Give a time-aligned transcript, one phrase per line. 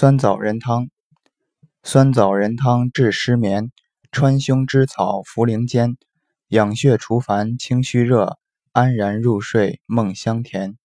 [0.00, 0.90] 酸枣仁汤。
[1.82, 3.72] 酸枣仁汤治失眠
[4.12, 5.96] 川芎之草茯苓煎
[6.46, 8.38] 养血除烦清虚热
[8.70, 10.78] 安然入睡梦香甜。